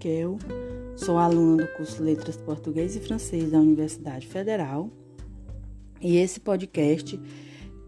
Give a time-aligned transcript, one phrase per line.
[0.00, 0.38] Raquel,
[0.96, 4.88] sou aluna do curso Letras Português e Francês da Universidade Federal
[6.00, 7.20] e esse podcast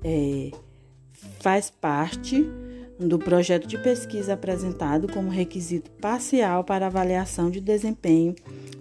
[0.04, 0.50] é,
[1.40, 2.46] faz parte
[3.00, 8.34] do projeto de pesquisa apresentado como requisito parcial para avaliação de desempenho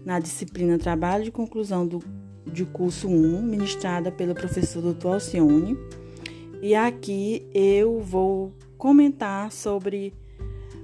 [0.04, 2.00] na disciplina Trabalho de Conclusão do,
[2.46, 5.08] de curso 1, ministrada pelo professor Dr.
[5.08, 5.78] Alcione.
[6.62, 10.14] E aqui eu vou comentar sobre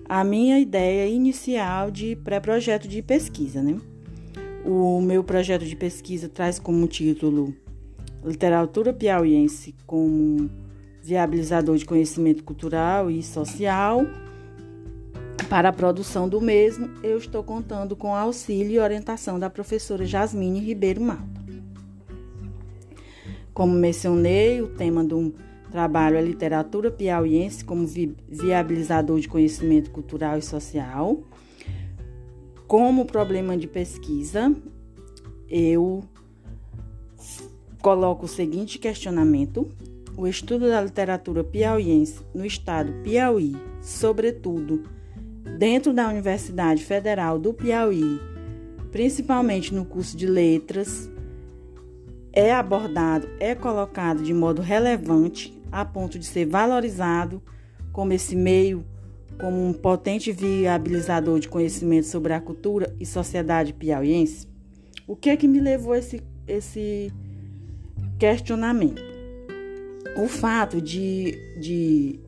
[0.09, 3.77] a minha ideia inicial de pré-projeto de pesquisa, né?
[4.65, 7.53] O meu projeto de pesquisa traz como título
[8.23, 10.49] Literatura Piauiense como
[11.01, 14.05] viabilizador de conhecimento cultural e social.
[15.49, 20.59] Para a produção do mesmo, eu estou contando com auxílio e orientação da professora Jasmine
[20.59, 21.37] Ribeiro Malta.
[23.53, 25.33] Como mencionei, o tema do
[25.71, 31.23] trabalho é literatura piauiense como vi viabilizador de conhecimento cultural e social.
[32.67, 34.53] Como problema de pesquisa,
[35.49, 36.03] eu
[37.81, 39.69] coloco o seguinte questionamento:
[40.17, 44.83] o estudo da literatura piauiense no estado Piauí, sobretudo
[45.57, 48.19] dentro da Universidade Federal do Piauí,
[48.91, 51.09] principalmente no curso de letras,
[52.33, 57.41] é abordado, é colocado de modo relevante a ponto de ser valorizado
[57.91, 58.85] como esse meio,
[59.39, 64.47] como um potente viabilizador de conhecimento sobre a cultura e sociedade piauiense?
[65.07, 67.11] O que é que me levou a esse, esse
[68.19, 69.01] questionamento?
[70.17, 72.19] O fato de, de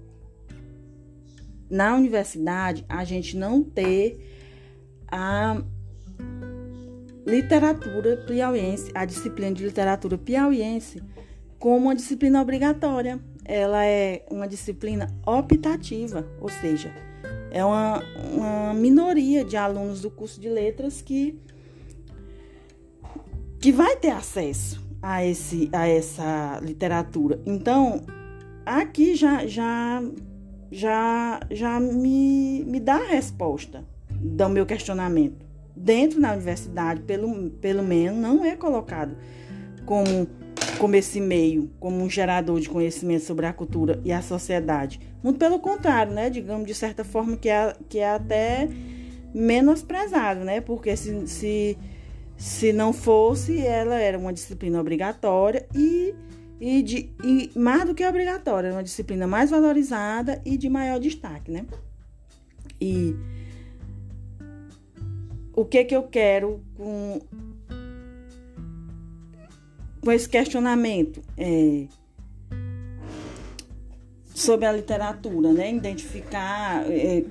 [1.70, 4.18] na universidade a gente não ter
[5.08, 5.62] a
[7.26, 11.02] literatura piauiense, a disciplina de literatura piauiense,
[11.60, 13.20] como uma disciplina obrigatória.
[13.46, 16.92] Ela é uma disciplina optativa, ou seja,
[17.52, 18.02] é uma,
[18.34, 21.40] uma minoria de alunos do curso de letras que,
[23.60, 27.42] que vai ter acesso a, esse, a essa literatura.
[27.46, 28.04] Então,
[28.66, 30.02] aqui já, já,
[30.72, 37.84] já, já me, me dá a resposta do meu questionamento dentro da universidade, pelo, pelo
[37.84, 39.16] menos, não é colocado
[39.86, 40.28] como,
[40.80, 45.00] como esse meio, como um gerador de conhecimento sobre a cultura e a sociedade.
[45.22, 46.30] Muito pelo contrário, né?
[46.30, 48.70] Digamos, de certa forma, que é, que é até
[49.34, 50.62] menosprezado, né?
[50.62, 51.78] Porque se, se,
[52.38, 56.16] se não fosse, ela era uma disciplina obrigatória e,
[56.62, 61.52] e, de, e mais do que obrigatória, uma disciplina mais valorizada e de maior destaque,
[61.52, 61.66] né?
[62.80, 63.14] E
[65.54, 67.20] o que que eu quero com,
[70.02, 71.86] com esse questionamento é,
[74.34, 75.74] sobre a literatura, né?
[75.74, 77.26] Identificar é,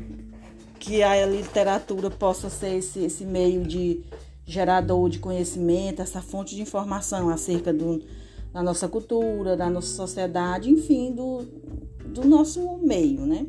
[0.79, 4.03] que a literatura possa ser esse, esse meio de
[4.45, 8.03] gerador de conhecimento, essa fonte de informação acerca do,
[8.53, 11.45] da nossa cultura, da nossa sociedade, enfim, do,
[12.07, 13.47] do nosso meio, né?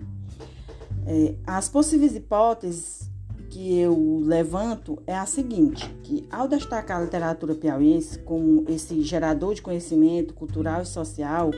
[1.07, 3.08] É, as possíveis hipóteses
[3.49, 9.55] que eu levanto é a seguinte, que ao destacar a literatura piauiense como esse gerador
[9.55, 11.51] de conhecimento cultural e social,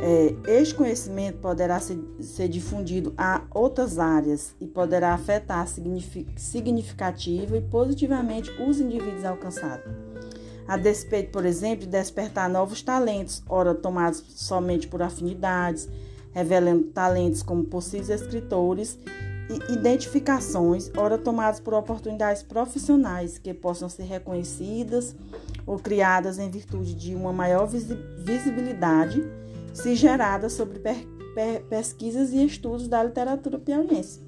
[0.00, 5.66] é, este conhecimento poderá ser, ser, difundido a outras áreas e poderá afetar
[6.36, 9.92] significativa e positivamente os indivíduos alcançados.
[10.68, 15.88] A despeito, por exemplo, de despertar novos talentos, ora tomados somente por afinidades,
[16.32, 18.98] revelando talentos como possíveis escritores
[19.68, 25.16] identificações, ora tomadas por oportunidades profissionais que possam ser reconhecidas
[25.66, 29.24] ou criadas em virtude de uma maior visibilidade,
[29.72, 30.80] se gerada sobre
[31.68, 34.20] pesquisas e estudos da literatura piauiense.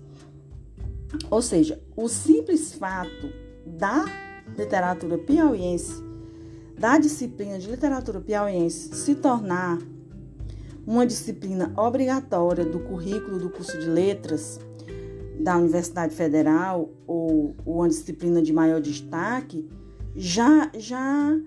[1.31, 3.33] Ou seja, o simples fato
[3.67, 4.05] da
[4.57, 6.03] literatura piauiense,
[6.79, 9.79] da disciplina de literatura piauiense se tornar
[10.87, 14.59] uma disciplina obrigatória do currículo do curso de letras,
[15.41, 19.69] da Universidade Federal ou, uma disciplina de maior destaque,
[20.15, 21.39] já, já,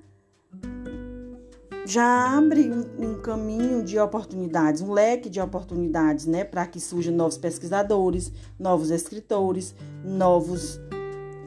[1.85, 7.13] já abre um, um caminho de oportunidades, um leque de oportunidades, né, para que surjam
[7.13, 10.79] novos pesquisadores, novos escritores, novos,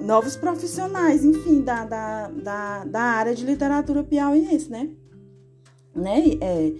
[0.00, 4.90] novos profissionais, enfim, da, da, da, da área de literatura piauiense, né?
[5.94, 6.22] né?
[6.40, 6.72] É,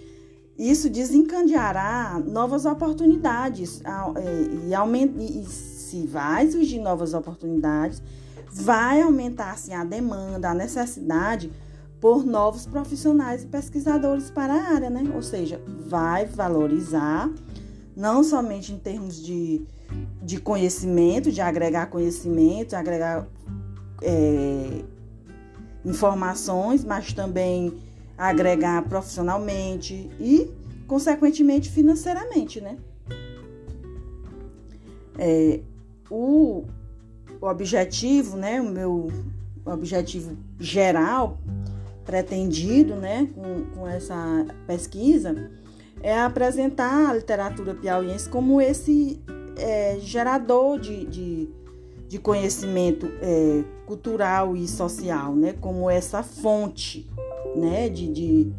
[0.57, 8.01] isso desencadeará novas oportunidades é, e, aumenta, e se vai surgir novas oportunidades,
[8.51, 11.51] vai aumentar assim, a demanda, a necessidade
[12.01, 15.11] por novos profissionais e pesquisadores para a área, né?
[15.15, 17.29] Ou seja, vai valorizar
[17.95, 19.63] não somente em termos de,
[20.21, 23.27] de conhecimento, de agregar conhecimento, agregar
[24.01, 24.83] é,
[25.83, 27.73] informações, mas também
[28.17, 30.51] agregar profissionalmente e,
[30.87, 32.77] consequentemente, financeiramente, né?
[35.19, 35.59] É,
[36.09, 36.65] o,
[37.41, 39.11] o objetivo, né, o meu
[39.65, 41.39] objetivo geral
[42.05, 45.51] pretendido, né, com, com essa pesquisa,
[46.01, 49.21] é apresentar a literatura piauiense como esse
[49.57, 51.49] é, gerador de, de,
[52.07, 55.53] de conhecimento é, cultural e social, né?
[55.59, 57.09] Como essa fonte,
[57.55, 57.89] né?
[57.89, 58.53] De, de,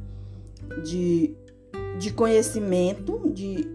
[0.84, 1.34] de,
[1.98, 3.66] de conhecimento, de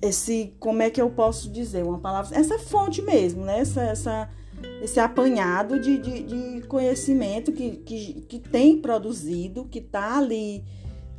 [0.00, 2.36] esse, como é que eu posso dizer uma palavra?
[2.36, 3.60] Essa fonte mesmo, né?
[3.60, 4.28] Essa, essa,
[4.82, 10.64] esse apanhado de, de, de conhecimento que, que, que tem produzido, que está ali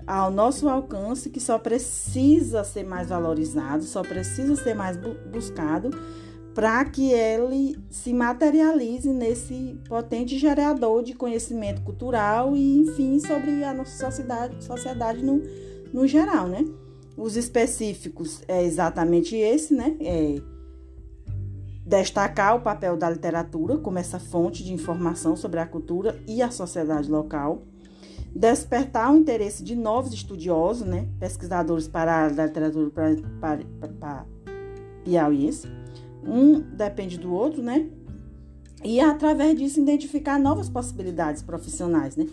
[0.05, 4.97] ao nosso alcance, que só precisa ser mais valorizado, só precisa ser mais
[5.31, 5.89] buscado
[6.55, 13.73] para que ele se materialize nesse potente gerador de conhecimento cultural e, enfim, sobre a
[13.73, 15.41] nossa sociedade, sociedade no,
[15.93, 16.65] no geral, né?
[17.17, 19.97] Os específicos é exatamente esse, né?
[19.99, 20.41] É
[21.85, 26.49] destacar o papel da literatura como essa fonte de informação sobre a cultura e a
[26.49, 27.63] sociedade local
[28.35, 34.25] despertar o interesse de novos estudiosos, né, pesquisadores para a literatura para, para, para
[35.05, 35.84] piauiense.
[36.25, 37.87] Um depende do outro, né?
[38.83, 42.27] E através disso identificar novas possibilidades profissionais, né?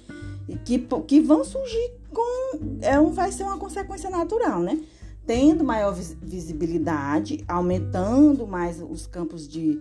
[0.48, 2.58] E que, que vão surgir com.
[2.80, 4.80] É um, vai ser uma consequência natural, né?
[5.26, 9.80] Tendo maior visibilidade, aumentando mais os campos de,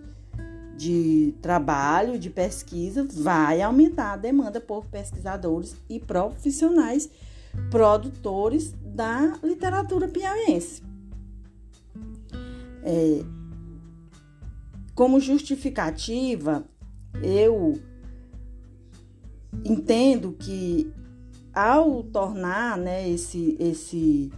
[0.76, 7.10] de trabalho, de pesquisa, vai aumentar a demanda por pesquisadores e profissionais
[7.70, 10.82] produtores da literatura piauiense.
[12.84, 13.22] É,
[14.94, 16.64] como justificativa,
[17.22, 17.80] eu
[19.64, 20.92] entendo que
[21.52, 24.32] ao tornar né, esse, esse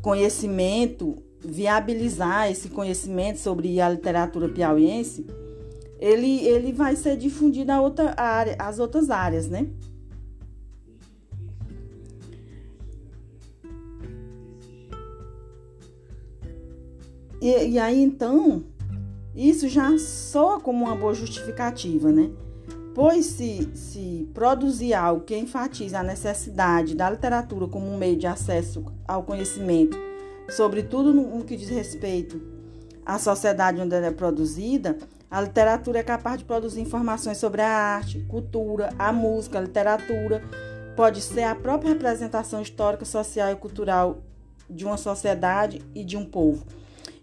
[0.00, 5.26] conhecimento viabilizar esse conhecimento sobre a literatura piauiense,
[5.98, 9.68] ele, ele vai ser difundido a outra área, às outras áreas, né?
[17.68, 18.64] E, aí, então,
[19.34, 22.30] isso já soa como uma boa justificativa, né?
[22.94, 28.26] Pois se, se produzir algo que enfatiza a necessidade da literatura como um meio de
[28.26, 29.96] acesso ao conhecimento
[30.50, 32.40] sobretudo no que diz respeito
[33.06, 34.98] à sociedade onde ela é produzida,
[35.30, 40.42] a literatura é capaz de produzir informações sobre a arte, cultura, a música, a literatura.
[40.96, 44.18] Pode ser a própria representação histórica, social e cultural
[44.68, 46.64] de uma sociedade e de um povo.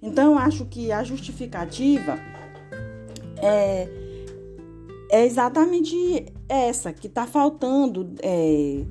[0.01, 2.17] Então, eu acho que a justificativa
[3.41, 3.87] é,
[5.11, 8.13] é exatamente essa, que está faltando.
[8.21, 8.83] É,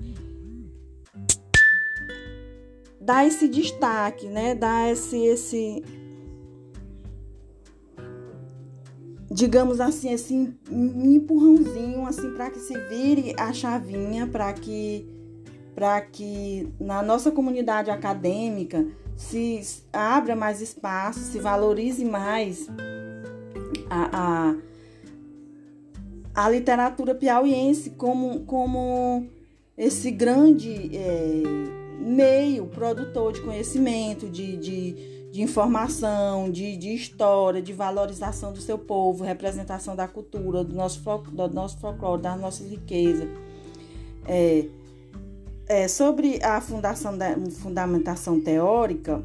[3.01, 4.55] dar esse destaque, né?
[4.55, 5.85] Dar esse, esse
[9.31, 10.35] digamos assim, esse
[10.71, 15.07] empurrãozinho assim para que se vire a chavinha, para que
[15.75, 22.69] para que na nossa comunidade acadêmica se abra mais espaço, se valorize mais
[23.89, 24.55] a,
[26.35, 29.27] a, a literatura piauiense como, como
[29.77, 31.43] esse grande é,
[31.99, 38.79] meio produtor de conhecimento, de, de, de informação, de, de história, de valorização do seu
[38.79, 43.29] povo, representação da cultura, do nosso, do nosso folclore, da nossa riqueza.
[44.27, 44.67] É,
[45.69, 49.23] é, sobre a fundação da fundamentação teórica,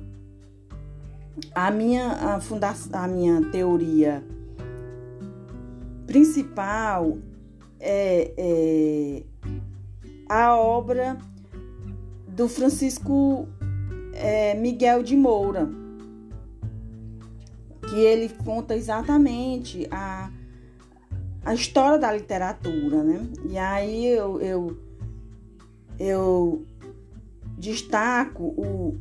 [1.54, 4.24] a minha, a, funda, a minha teoria
[6.06, 7.18] principal
[7.80, 9.24] é, é
[10.28, 11.18] a obra
[12.28, 13.48] do Francisco
[14.14, 15.70] é, Miguel de Moura,
[17.90, 20.32] que ele conta exatamente a,
[21.44, 23.28] a história da literatura, né?
[23.50, 24.78] E aí eu, eu,
[26.02, 26.66] eu
[27.58, 28.98] destaco o,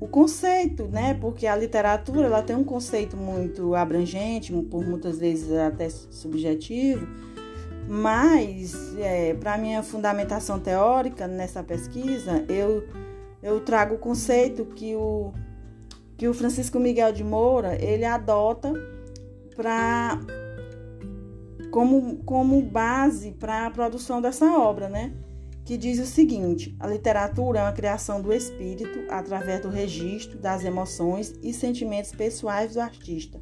[0.00, 1.14] o conceito, né?
[1.14, 7.06] Porque a literatura ela tem um conceito muito abrangente, por muitas vezes até subjetivo
[7.88, 12.84] mas, é, para minha fundamentação teórica nessa pesquisa, eu,
[13.42, 15.32] eu trago o conceito que o,
[16.16, 18.72] que o Francisco Miguel de Moura ele adota
[19.56, 20.18] para
[21.70, 25.12] como, como base para a produção dessa obra, né?
[25.64, 30.64] Que diz o seguinte: a literatura é uma criação do espírito através do registro das
[30.64, 33.40] emoções e sentimentos pessoais do artista.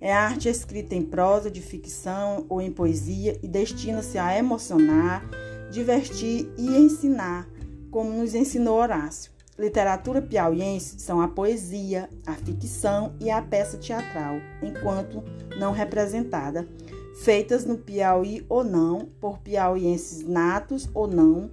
[0.00, 5.28] É arte escrita em prosa, de ficção ou em poesia e destina-se a emocionar,
[5.70, 7.46] divertir e ensinar,
[7.90, 9.30] como nos ensinou Horácio.
[9.58, 15.22] Literatura piauiense são a poesia, a ficção e a peça teatral, enquanto
[15.58, 16.66] não representada,
[17.14, 21.50] feitas no Piauí ou não, por piauienses natos ou não,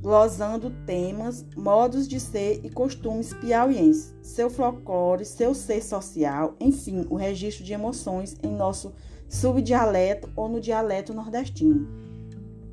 [0.00, 7.14] glosando temas, modos de ser e costumes piauienses, seu folclore, seu ser social, enfim, o
[7.14, 8.92] registro de emoções em nosso
[9.28, 11.86] subdialeto ou no dialeto nordestino.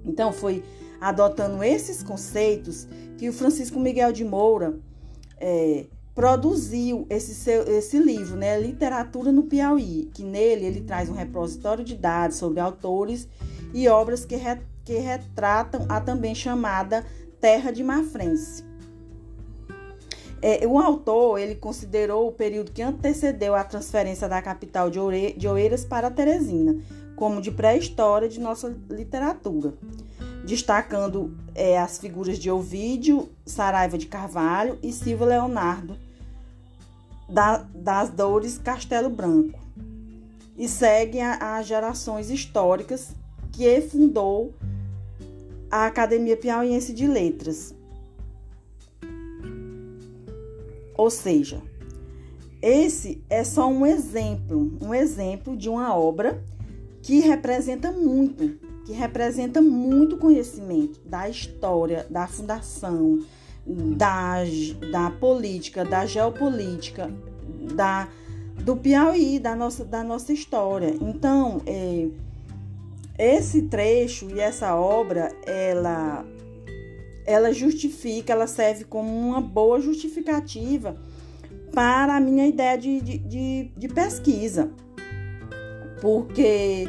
[0.03, 0.63] Então, foi
[0.99, 2.87] adotando esses conceitos
[3.17, 4.79] que o Francisco Miguel de Moura
[5.37, 5.85] é,
[6.19, 11.81] produziu esse, seu, esse livro, né, Literatura no Piauí, que nele ele traz um repositório
[11.81, 13.25] de dados sobre autores
[13.73, 17.05] e obras que, re, que retratam a também chamada
[17.39, 18.65] Terra de Mafrense.
[20.41, 24.99] É, o autor ele considerou o período que antecedeu a transferência da capital de,
[25.37, 26.75] de Oeiras para Teresina
[27.15, 29.73] como de pré-história de nossa literatura
[30.43, 35.95] destacando é, as figuras de Ovídio, Saraiva de Carvalho e Silva Leonardo,
[37.29, 39.59] da, das Dores Castelo Branco.
[40.57, 43.15] E segue as gerações históricas
[43.51, 44.53] que fundou
[45.71, 47.73] a Academia Piauiense de Letras.
[50.97, 51.61] Ou seja,
[52.61, 56.43] esse é só um exemplo, um exemplo de uma obra
[57.01, 58.59] que representa muito
[58.89, 63.19] que representa muito conhecimento da história, da fundação,
[63.65, 64.37] da,
[64.91, 67.11] da política, da geopolítica,
[67.75, 68.07] da,
[68.63, 70.95] do Piauí, da nossa, da nossa história.
[71.01, 72.07] Então, é,
[73.17, 76.25] esse trecho e essa obra, ela,
[77.25, 80.95] ela justifica, ela serve como uma boa justificativa
[81.73, 84.71] para a minha ideia de, de, de, de pesquisa.
[86.01, 86.87] Porque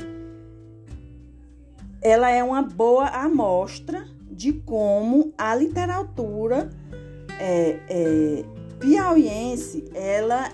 [2.01, 4.07] ela é uma boa amostra
[4.41, 6.71] de como a literatura
[7.39, 8.45] é, é,
[8.79, 10.51] piauiense ela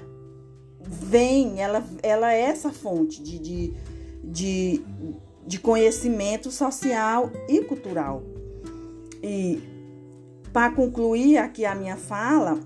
[0.80, 3.72] vem, ela, ela é essa fonte de, de,
[4.24, 4.84] de,
[5.46, 8.24] de conhecimento social e cultural.
[9.22, 9.62] E
[10.52, 12.58] para concluir aqui a minha fala,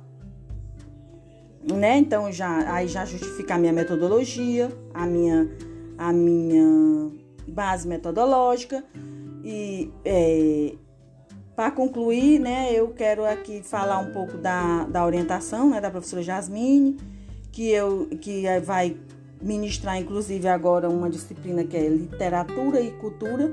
[1.62, 1.98] né?
[1.98, 5.50] Então já aí já justificar a minha metodologia, a minha
[5.98, 7.10] a minha
[7.46, 8.82] base metodológica.
[9.42, 10.74] E é,
[11.60, 16.22] para concluir, né, eu quero aqui falar um pouco da, da orientação né, da professora
[16.22, 16.96] Jasmine,
[17.52, 18.96] que, eu, que vai
[19.42, 23.48] ministrar, inclusive, agora uma disciplina que é Literatura e Cultura,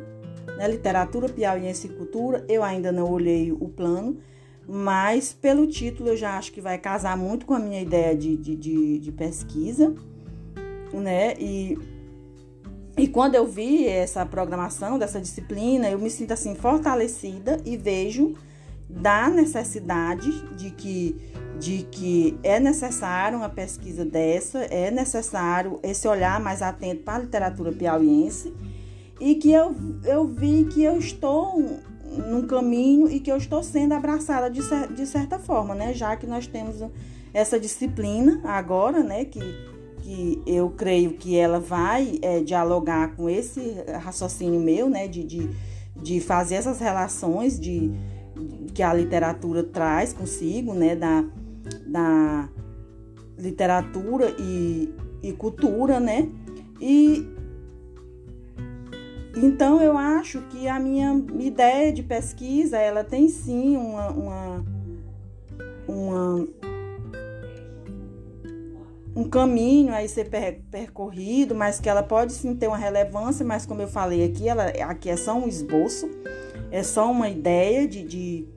[0.58, 2.46] né, Literatura Piauiense e Cultura.
[2.48, 4.20] Eu ainda não olhei o plano,
[4.66, 8.38] mas pelo título eu já acho que vai casar muito com a minha ideia de,
[8.38, 9.94] de, de, de pesquisa,
[10.94, 11.34] né?
[11.38, 11.78] E
[12.98, 18.36] e quando eu vi essa programação dessa disciplina, eu me sinto assim fortalecida e vejo
[18.90, 21.16] da necessidade de que
[21.60, 27.20] de que é necessário uma pesquisa dessa, é necessário esse olhar mais atento para a
[27.20, 28.54] literatura piauiense
[29.20, 31.60] e que eu, eu vi que eu estou
[32.30, 34.62] num caminho e que eu estou sendo abraçada de,
[34.96, 35.94] de certa forma, né?
[35.94, 36.78] Já que nós temos
[37.34, 39.26] essa disciplina agora, né?
[39.26, 39.42] Que
[40.08, 45.50] que eu creio que ela vai é, dialogar com esse raciocínio meu, né, de, de,
[46.02, 47.90] de fazer essas relações de,
[48.34, 51.26] de, que a literatura traz consigo, né, da,
[51.86, 52.48] da
[53.38, 56.30] literatura e, e cultura, né,
[56.80, 57.28] e
[59.36, 64.66] então eu acho que a minha ideia de pesquisa, ela tem sim uma, uma,
[65.86, 66.48] uma
[69.18, 70.30] um caminho aí ser
[70.70, 74.66] percorrido, mas que ela pode sim ter uma relevância, mas como eu falei aqui, ela
[74.66, 76.08] aqui é só um esboço,
[76.70, 78.48] é só uma ideia de, de,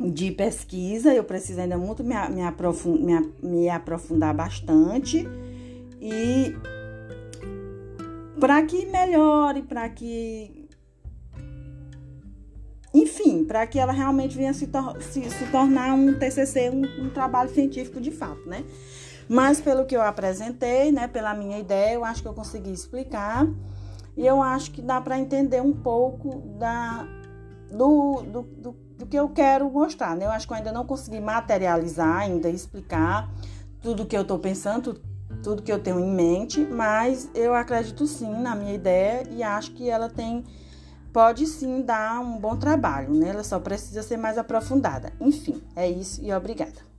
[0.00, 1.12] de pesquisa.
[1.12, 5.28] Eu preciso ainda muito me, me, aprofundar, me, me aprofundar bastante
[6.00, 6.56] e
[8.40, 10.62] para que melhore, para que
[12.94, 17.10] enfim, para que ela realmente venha se, tor se, se tornar um TCC, um, um
[17.10, 18.64] trabalho científico de fato, né?
[19.28, 23.46] Mas pelo que eu apresentei, né, pela minha ideia, eu acho que eu consegui explicar.
[24.16, 27.06] E eu acho que dá para entender um pouco da,
[27.70, 30.16] do, do, do, do, que eu quero mostrar.
[30.16, 30.26] Né?
[30.26, 33.32] Eu acho que eu ainda não consegui materializar, ainda explicar
[33.80, 35.00] tudo que eu estou pensando,
[35.42, 39.72] tudo que eu tenho em mente, mas eu acredito sim na minha ideia e acho
[39.72, 40.44] que ela tem
[41.12, 43.28] pode sim dar um bom trabalho, né?
[43.28, 45.12] Ela só precisa ser mais aprofundada.
[45.20, 46.91] Enfim, é isso e obrigada.